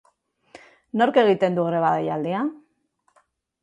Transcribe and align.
Nork 1.03 1.21
egiten 1.25 1.61
du 1.61 1.69
greba 1.69 1.95
deialdia? 2.01 2.45